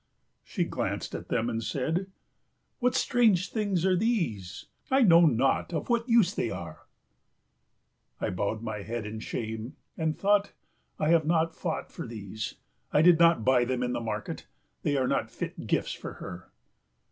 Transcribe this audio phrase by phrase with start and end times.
[0.43, 2.07] She glanced at them and said,
[2.79, 4.65] "What strange things are these?
[4.89, 6.87] I know not of what use they are!"
[8.19, 10.53] I bowed my head in shame and thought,
[10.97, 12.55] "I have not fought for these,
[12.91, 14.47] I did not buy them in the market;
[14.81, 16.49] they are not fit gifts for her."